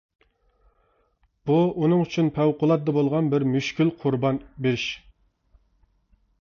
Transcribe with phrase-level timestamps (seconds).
[1.49, 4.91] بۇ ئۇنىڭ ئۈچۈن پەۋقۇلئاددە بولغان بىر مۈشكۈل قۇربان بېرىش.